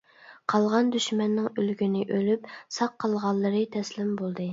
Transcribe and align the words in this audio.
قالغان 0.51 0.87
دۈشمەننىڭ 0.95 1.49
ئۆلگىنى 1.61 2.01
ئۆلۈپ 2.15 2.47
ساق 2.79 2.95
قالغانلىرى 3.05 3.61
تەسلىم 3.77 4.11
بولدى. 4.23 4.49